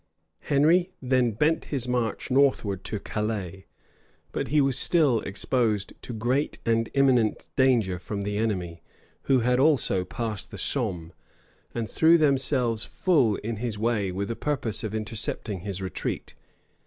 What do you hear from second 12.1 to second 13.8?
themselves full in his